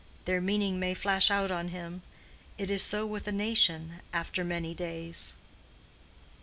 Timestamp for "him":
1.67-2.01